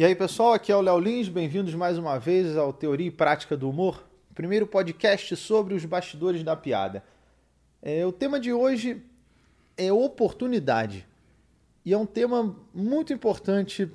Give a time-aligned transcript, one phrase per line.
[0.00, 3.10] E aí, pessoal, aqui é o Léo Lins, bem-vindos mais uma vez ao Teoria e
[3.10, 4.02] Prática do Humor,
[4.34, 7.04] primeiro podcast sobre os bastidores da piada.
[7.82, 9.02] É, o tema de hoje
[9.76, 11.06] é oportunidade.
[11.84, 13.92] E é um tema muito importante,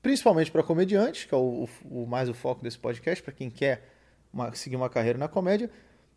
[0.00, 3.88] principalmente para comediantes, que é o, o, mais o foco desse podcast, para quem quer
[4.32, 5.68] uma, seguir uma carreira na comédia,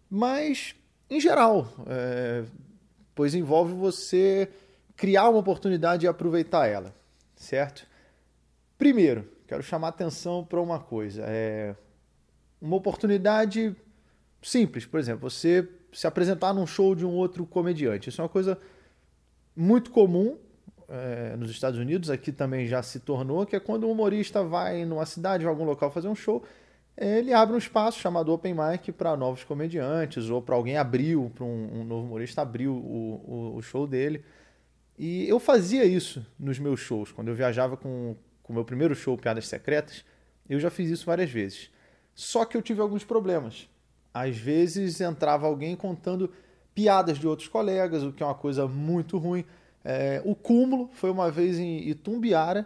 [0.07, 0.75] mas
[1.09, 2.43] em geral, é,
[3.15, 4.47] pois envolve você
[4.95, 6.93] criar uma oportunidade e aproveitar ela,
[7.35, 7.86] certo?
[8.77, 11.23] Primeiro, quero chamar atenção para uma coisa.
[11.25, 11.75] É
[12.61, 13.75] uma oportunidade
[14.41, 18.09] simples, por exemplo, você se apresentar num show de um outro comediante.
[18.09, 18.59] Isso é uma coisa
[19.55, 20.37] muito comum
[20.87, 24.85] é, nos Estados Unidos, aqui também já se tornou, que é quando um humorista vai
[24.85, 26.43] numa cidade ou algum local fazer um show,
[26.95, 31.43] ele abre um espaço chamado Open Mic para novos comediantes, ou para alguém abriu, para
[31.43, 34.23] um, um, novo humorista abriu o, o, o show dele.
[34.97, 38.15] E eu fazia isso nos meus shows, quando eu viajava com,
[38.47, 40.05] com o meu primeiro show, Piadas Secretas,
[40.49, 41.69] eu já fiz isso várias vezes.
[42.15, 43.69] Só que eu tive alguns problemas.
[44.13, 46.33] Às vezes entrava alguém contando
[46.73, 49.43] piadas de outros colegas, o que é uma coisa muito ruim.
[49.83, 52.65] É, o cúmulo foi uma vez em Itumbiara,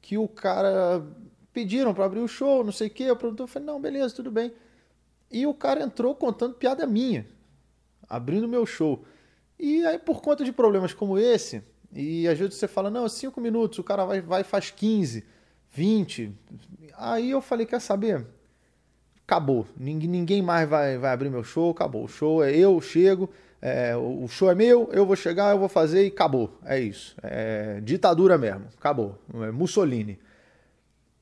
[0.00, 1.04] que o cara
[1.52, 3.04] pediram para abrir o show, não sei o quê.
[3.04, 4.52] Eu perguntei, falei, não, beleza, tudo bem.
[5.30, 7.26] E o cara entrou contando piada minha,
[8.08, 9.04] abrindo meu show.
[9.58, 13.40] E aí, por conta de problemas como esse, e às vezes você fala, não, cinco
[13.40, 15.24] minutos, o cara vai, vai faz 15,
[15.72, 16.32] 20.
[16.96, 18.26] Aí eu falei, quer saber?
[19.26, 19.66] Acabou.
[19.76, 22.04] Ninguém, ninguém mais vai, vai abrir meu show, acabou.
[22.04, 25.68] O show é eu, chego, é, o show é meu, eu vou chegar, eu vou
[25.68, 26.58] fazer e acabou.
[26.64, 27.16] É isso.
[27.22, 29.18] É ditadura mesmo, acabou.
[29.34, 30.18] É Mussolini.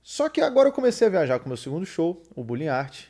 [0.03, 3.07] Só que agora eu comecei a viajar com o meu segundo show, o Bullying Art,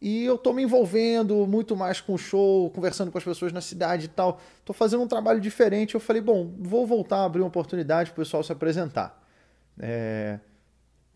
[0.00, 3.60] e eu tô me envolvendo muito mais com o show, conversando com as pessoas na
[3.60, 4.40] cidade e tal.
[4.64, 5.94] Tô fazendo um trabalho diferente.
[5.94, 9.22] Eu falei, bom, vou voltar a abrir uma oportunidade para o pessoal se apresentar.
[9.78, 10.40] É...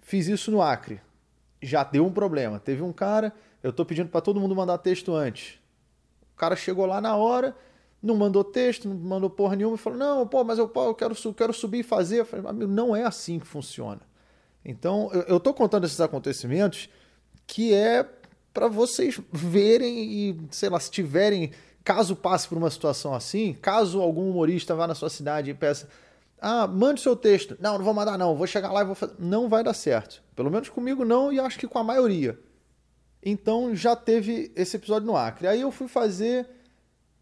[0.02, 1.00] Fiz isso no Acre.
[1.62, 2.60] Já deu um problema.
[2.60, 5.58] Teve um cara, eu tô pedindo para todo mundo mandar texto antes.
[6.34, 7.56] O cara chegou lá na hora,
[8.02, 10.94] não mandou texto, não mandou porra nenhuma e falou: Não, pô, mas eu, pô, eu
[10.94, 12.20] quero, quero subir e fazer.
[12.20, 14.02] Eu falei, amigo, não é assim que funciona.
[14.62, 16.90] Então, eu, eu tô contando esses acontecimentos
[17.46, 18.06] que é
[18.54, 21.50] para vocês verem e, sei lá, se tiverem,
[21.82, 25.88] caso passe por uma situação assim, caso algum humorista vá na sua cidade e peça,
[26.40, 27.56] ah, mande seu texto.
[27.60, 29.14] Não, não vou mandar não, vou chegar lá e vou fazer.
[29.18, 30.22] Não vai dar certo.
[30.36, 32.38] Pelo menos comigo não e acho que com a maioria.
[33.22, 35.48] Então já teve esse episódio no Acre.
[35.48, 36.48] Aí eu fui fazer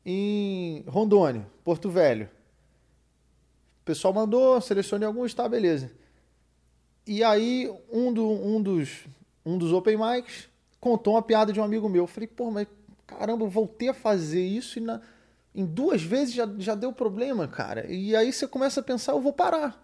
[0.05, 2.29] em Rondônia, Porto Velho.
[3.81, 5.91] O pessoal mandou, selecionei alguns, tá, beleza.
[7.07, 9.07] E aí um, do, um, dos,
[9.47, 10.52] um dos open mics
[10.83, 12.03] contou uma piada de um amigo meu.
[12.03, 12.67] Eu falei, pô, mas
[13.07, 15.01] caramba, eu voltei a fazer isso e na,
[15.55, 17.87] em duas vezes já, já deu problema, cara.
[17.87, 19.81] E aí você começa a pensar, eu vou parar.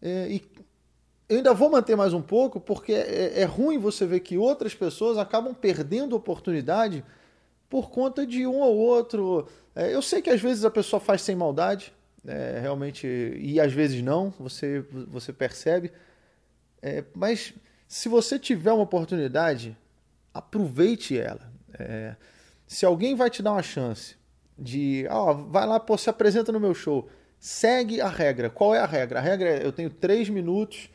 [0.00, 0.42] É, e
[1.28, 4.76] eu ainda vou manter mais um pouco, porque é, é, ruim você ver que outras
[4.76, 7.04] pessoas acabam perdendo oportunidade
[7.68, 9.48] por conta de um ou outro.
[9.74, 11.92] É, eu sei que às vezes a pessoa faz sem maldade,
[12.24, 15.90] é, realmente, e às vezes não, você, você percebe.
[16.80, 17.52] É, mas
[17.88, 19.76] se você tiver uma oportunidade,
[20.38, 21.52] aproveite ela.
[21.78, 22.16] É,
[22.66, 24.16] se alguém vai te dar uma chance
[24.58, 28.50] de, ó, vai lá, pô, se apresenta no meu show, segue a regra.
[28.50, 29.18] Qual é a regra?
[29.18, 30.90] A regra é, eu tenho três minutos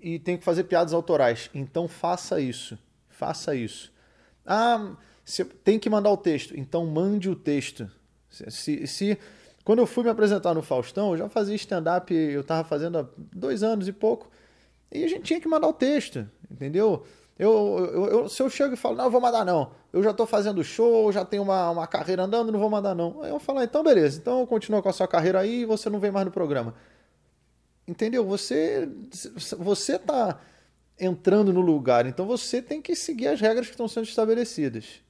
[0.00, 1.50] e tenho que fazer piadas autorais.
[1.54, 2.78] Então faça isso,
[3.08, 3.92] faça isso.
[4.46, 6.58] Ah, se, tem que mandar o texto.
[6.58, 7.90] Então mande o texto.
[8.28, 9.18] Se, se
[9.64, 13.06] quando eu fui me apresentar no Faustão, eu já fazia stand-up, eu estava fazendo há
[13.16, 14.30] dois anos e pouco,
[14.92, 17.06] e a gente tinha que mandar o texto, entendeu?
[17.38, 19.72] Eu, eu, eu, se eu chego e falo, não, eu vou mandar não.
[19.92, 23.22] Eu já estou fazendo show, já tenho uma, uma carreira andando, não vou mandar não.
[23.22, 25.90] Aí eu falo, ah, então beleza, então continua com a sua carreira aí e você
[25.90, 26.74] não vem mais no programa.
[27.86, 28.24] Entendeu?
[28.24, 28.88] Você
[29.58, 30.40] você tá
[30.98, 35.02] entrando no lugar, então você tem que seguir as regras que estão sendo estabelecidas.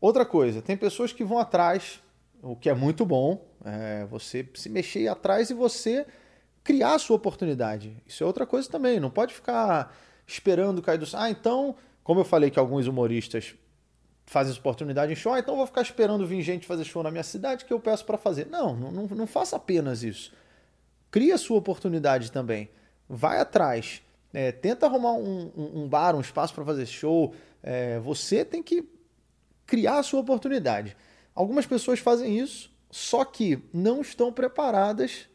[0.00, 2.00] Outra coisa, tem pessoas que vão atrás,
[2.42, 6.06] o que é muito bom, é você se mexer atrás e você
[6.62, 7.96] criar a sua oportunidade.
[8.06, 9.96] Isso é outra coisa também, não pode ficar
[10.26, 11.20] esperando cair do céu.
[11.20, 13.54] Ah, então, como eu falei que alguns humoristas
[14.24, 17.22] fazem oportunidade em show, ah, então vou ficar esperando vir gente fazer show na minha
[17.22, 18.46] cidade que eu peço para fazer.
[18.46, 20.32] Não, não, não faça apenas isso.
[21.10, 22.70] Cria a sua oportunidade também.
[23.08, 24.02] Vai atrás.
[24.32, 27.34] É, tenta arrumar um, um, um, bar, um espaço para fazer show.
[27.62, 28.88] É, você tem que
[29.66, 30.96] criar a sua oportunidade.
[31.34, 35.28] Algumas pessoas fazem isso, só que não estão preparadas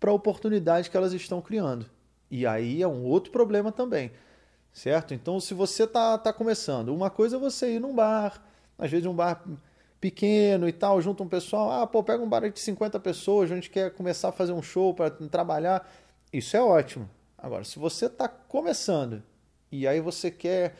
[0.00, 1.86] para a oportunidade que elas estão criando.
[2.30, 4.10] E aí é um outro problema também
[4.72, 5.14] certo?
[5.14, 8.42] Então, se você tá, tá começando, uma coisa é você ir num bar,
[8.78, 9.42] às vezes um bar
[10.00, 13.54] pequeno e tal, junta um pessoal, ah, pô, pega um bar de 50 pessoas, a
[13.54, 15.90] gente quer começar a fazer um show para trabalhar.
[16.32, 19.22] Isso é ótimo, Agora, se você está começando
[19.70, 20.74] e aí você quer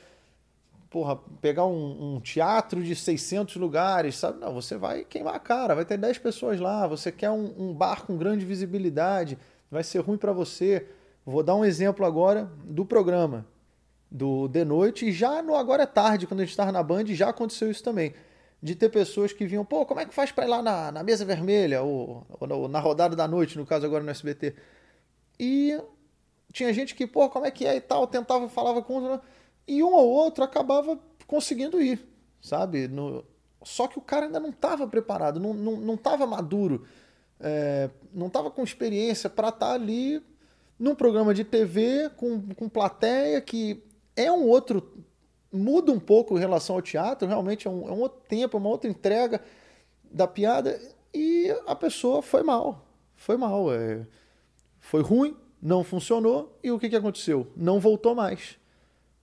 [0.90, 4.40] porra, pegar um, um, teatro de 600 lugares, sabe?
[4.40, 7.74] Não, você vai queimar a cara, vai ter 10 pessoas lá, você quer um, um
[7.74, 9.38] bar com grande visibilidade,
[9.70, 10.88] vai ser ruim para você.
[11.24, 13.46] Vou dar um exemplo agora do programa
[14.10, 17.06] do De Noite, e já no Agora é Tarde, quando a gente estava na Band,
[17.06, 18.14] já aconteceu isso também.
[18.60, 21.02] De ter pessoas que vinham, pô, como é que faz para ir lá na, na
[21.02, 24.54] mesa vermelha, ou, ou na rodada da noite, no caso agora no SBT.
[25.38, 25.78] E
[26.52, 29.20] tinha gente que, pô, como é que é e tal, tentava, falava com
[29.66, 32.00] e um ou outro acabava conseguindo ir,
[32.40, 32.88] sabe?
[32.88, 33.24] No...
[33.62, 36.86] Só que o cara ainda não estava preparado, não não, não tava maduro,
[37.38, 40.22] é, não estava com experiência para estar tá ali
[40.78, 43.82] num programa de TV com, com plateia que
[44.18, 45.04] é um outro.
[45.52, 48.68] muda um pouco em relação ao teatro, realmente é um, é um outro tempo, uma
[48.68, 49.40] outra entrega
[50.10, 50.78] da piada
[51.14, 52.86] e a pessoa foi mal.
[53.14, 53.72] Foi mal.
[53.72, 54.06] É,
[54.80, 57.46] foi ruim, não funcionou e o que, que aconteceu?
[57.56, 58.58] Não voltou mais.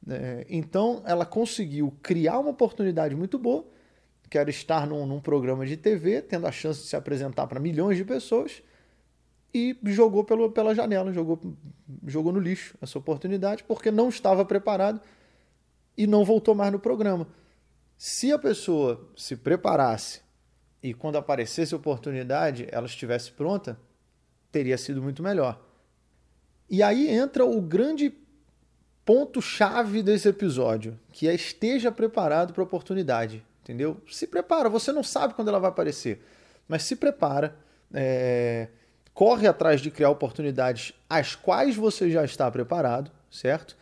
[0.07, 3.65] É, então ela conseguiu criar uma oportunidade muito boa,
[4.30, 7.59] que era estar num, num programa de TV, tendo a chance de se apresentar para
[7.59, 8.63] milhões de pessoas,
[9.56, 11.40] e jogou pelo, pela janela, jogou,
[12.06, 15.00] jogou no lixo essa oportunidade, porque não estava preparado
[15.98, 17.25] e não voltou mais no programa.
[17.98, 20.19] Se a pessoa se preparasse
[20.84, 23.80] e quando aparecesse a oportunidade ela estivesse pronta,
[24.52, 25.66] teria sido muito melhor.
[26.69, 28.13] E aí entra o grande
[29.06, 34.01] ponto-chave desse episódio, que é esteja preparado para a oportunidade, entendeu?
[34.12, 36.22] Se prepara, você não sabe quando ela vai aparecer,
[36.68, 37.56] mas se prepara,
[37.94, 38.68] é...
[39.15, 43.77] corre atrás de criar oportunidades às quais você já está preparado, certo?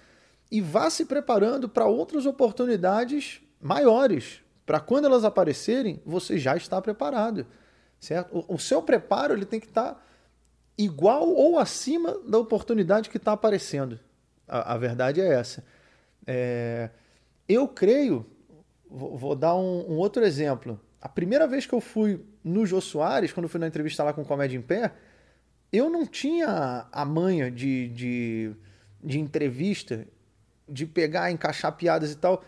[0.52, 6.80] E vá se preparando para outras oportunidades maiores, para quando elas aparecerem, você já está
[6.80, 7.48] preparado,
[8.00, 8.46] certo?
[8.48, 10.02] O, o seu preparo ele tem que estar tá
[10.78, 14.00] igual ou acima da oportunidade que está aparecendo.
[14.48, 15.64] A, a verdade é essa.
[16.28, 16.92] É,
[17.50, 18.24] eu creio,
[18.88, 20.80] vou, vou dar um, um, outro exemplo.
[21.02, 24.14] A primeira vez que eu fui no Jô Soares, quando eu fui na entrevista lá
[24.14, 24.94] com Comédia em Pé,
[25.74, 28.52] eu não tinha a manha de, de,
[29.04, 30.08] de entrevista,
[30.70, 32.44] de pegar, encaixar piadas e tal.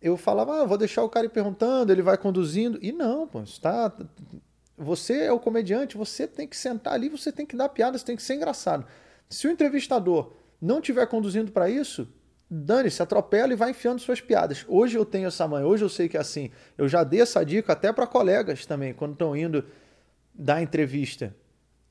[0.00, 2.78] Eu falava, ah, vou deixar o cara ir perguntando, ele vai conduzindo.
[2.82, 3.90] E não, pô, está.
[4.76, 8.04] Você é o comediante, você tem que sentar ali, você tem que dar piada, você
[8.04, 8.86] tem que ser engraçado.
[9.26, 12.06] Se o entrevistador não estiver conduzindo para isso,
[12.48, 14.66] dane-se, atropela e vai enfiando suas piadas.
[14.68, 16.50] Hoje eu tenho essa mãe, hoje eu sei que é assim.
[16.76, 19.64] Eu já dei essa dica até para colegas também, quando estão indo
[20.34, 21.34] dar entrevista.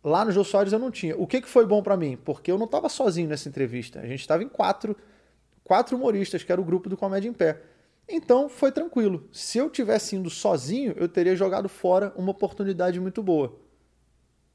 [0.06, 1.18] Lá no Jô Soares eu não tinha.
[1.18, 2.16] O que, que foi bom para mim?
[2.24, 4.00] Porque eu não estava sozinho nessa entrevista.
[4.02, 4.96] A gente estava em quatro,
[5.64, 7.60] quatro humoristas, que era o grupo do Comédia em Pé.
[8.08, 9.28] Então foi tranquilo.
[9.32, 13.58] Se eu tivesse indo sozinho, eu teria jogado fora uma oportunidade muito boa.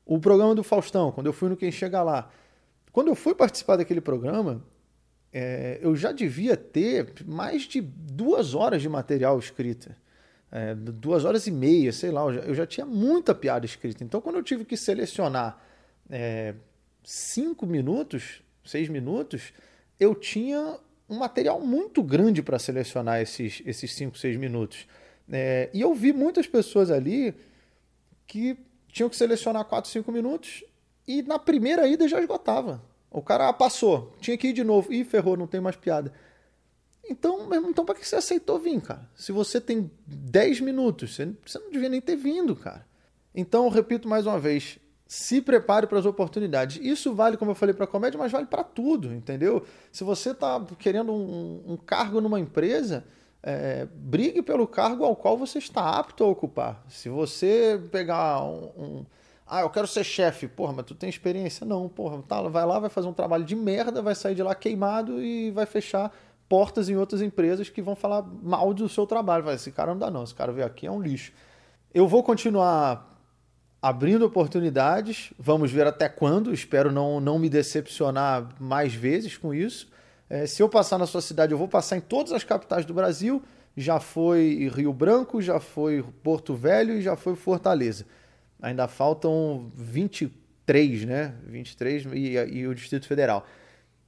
[0.06, 2.30] O programa do Faustão, quando eu fui no Quem Chega Lá,
[2.92, 4.64] quando eu fui participar daquele programa,
[5.32, 9.96] é, eu já devia ter mais de duas horas de material escrita.
[10.52, 14.02] É, duas horas e meia, sei lá, eu já, eu já, tinha muita piada escrita.
[14.02, 15.62] Então, quando eu tive que selecionar
[16.10, 16.54] é,
[17.04, 19.52] cinco minutos, seis minutos,
[19.98, 24.86] eu tinha um material muito grande para selecionar esses, esses cinco, seis minutos.
[25.30, 27.34] É, e eu vi muitas pessoas ali
[28.26, 28.56] que
[28.88, 30.64] tinham que selecionar quatro, cinco minutos
[31.06, 32.82] e na primeira ida já esgotava.
[33.10, 34.92] O cara passou, tinha que ir de novo.
[34.92, 36.12] Ih, ferrou, não tem mais piada.
[37.08, 39.08] Então, então para que você aceitou vir, cara?
[39.14, 42.86] Se você tem 10 minutos, você, não devia nem ter vindo, cara.
[43.34, 46.78] Então, eu repito mais uma vez, se prepare para as oportunidades.
[46.82, 49.64] Isso vale, como eu falei, para comédia, mas vale para tudo, entendeu?
[49.90, 53.04] Se você está querendo um, um, cargo numa empresa,
[53.42, 56.84] é, brigue pelo cargo ao qual você está apto a ocupar.
[56.88, 59.06] Se você pegar um, um
[59.50, 60.46] ah, eu quero ser chefe.
[60.46, 61.66] Porra, mas tu tem experiência?
[61.66, 62.22] Não, porra.
[62.22, 65.50] Tá, vai lá, vai fazer um trabalho de merda, vai sair de lá queimado e
[65.50, 66.14] vai fechar
[66.50, 69.44] portas em outras empresas que vão falar mal do seu trabalho.
[69.44, 71.32] Vai, esse cara não dá não, esse cara veio aqui é um lixo.
[71.94, 73.08] Eu vou continuar
[73.80, 79.90] abrindo oportunidades, vamos ver até quando, espero não, não me decepcionar mais vezes com isso.
[80.28, 82.92] É, se eu passar na sua cidade, eu vou passar em todas as capitais do
[82.92, 83.42] Brasil,
[83.74, 88.04] já foi Rio Branco, já foi Porto Velho e já foi Fortaleza
[88.60, 91.34] ainda faltam 23, né?
[91.46, 93.46] 23 e, e o Distrito Federal.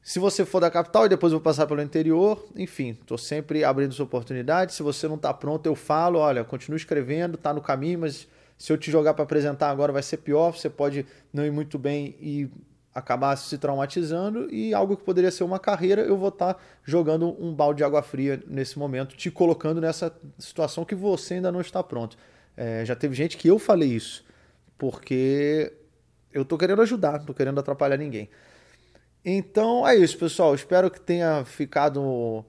[0.02, 3.62] Se você for da capital e depois eu vou passar pelo interior, enfim, estou sempre
[3.62, 4.74] abrindo essa oportunidade.
[4.74, 8.26] Se você não está pronto, eu falo, olha, continue escrevendo, está no caminho, mas
[8.58, 11.78] se eu te jogar para apresentar agora vai ser pior, você pode não ir muito
[11.78, 12.50] bem e
[12.92, 17.36] acabar se traumatizando e algo que poderia ser uma carreira, eu vou estar tá jogando
[17.42, 21.60] um balde de água fria nesse momento, te colocando nessa situação que você ainda não
[21.60, 22.18] está pronto.
[22.56, 24.24] É, já teve gente que eu falei isso
[24.76, 25.72] porque
[26.32, 28.28] eu tô querendo ajudar, não tô querendo atrapalhar ninguém.
[29.24, 30.54] Então é isso, pessoal.
[30.54, 32.44] Espero que tenha ficado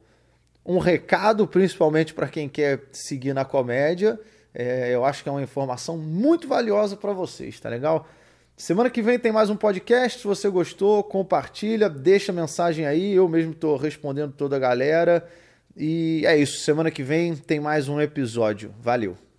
[0.66, 4.20] um recado, principalmente para quem quer seguir na comédia.
[4.54, 8.08] É, eu acho que é uma informação muito valiosa para vocês, tá legal?
[8.56, 10.20] Semana que vem tem mais um podcast.
[10.20, 13.14] Se você gostou, compartilha, deixa mensagem aí.
[13.14, 15.28] Eu mesmo estou respondendo toda a galera.
[15.76, 16.60] E é isso.
[16.60, 18.74] Semana que vem tem mais um episódio.
[18.80, 19.33] Valeu!